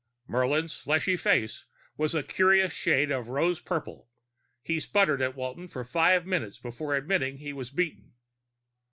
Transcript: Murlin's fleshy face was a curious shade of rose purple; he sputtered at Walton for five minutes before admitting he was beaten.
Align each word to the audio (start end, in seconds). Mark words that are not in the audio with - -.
Murlin's 0.27 0.75
fleshy 0.77 1.15
face 1.15 1.65
was 1.95 2.15
a 2.15 2.23
curious 2.23 2.73
shade 2.73 3.11
of 3.11 3.29
rose 3.29 3.59
purple; 3.59 4.09
he 4.63 4.79
sputtered 4.79 5.21
at 5.21 5.35
Walton 5.35 5.67
for 5.67 5.83
five 5.83 6.25
minutes 6.25 6.57
before 6.57 6.95
admitting 6.95 7.37
he 7.37 7.53
was 7.53 7.69
beaten. 7.69 8.11